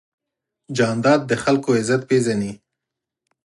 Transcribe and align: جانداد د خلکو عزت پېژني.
جانداد 0.77 1.21
د 1.29 1.31
خلکو 1.43 1.69
عزت 1.79 2.01
پېژني. 2.09 2.51